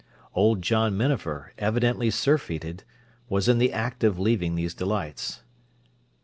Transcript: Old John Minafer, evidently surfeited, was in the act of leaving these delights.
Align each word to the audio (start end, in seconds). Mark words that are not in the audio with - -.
Old 0.33 0.63
John 0.63 0.97
Minafer, 0.97 1.51
evidently 1.59 2.09
surfeited, 2.09 2.83
was 3.29 3.47
in 3.47 3.59
the 3.59 3.71
act 3.71 4.03
of 4.03 4.17
leaving 4.17 4.55
these 4.55 4.73
delights. 4.73 5.43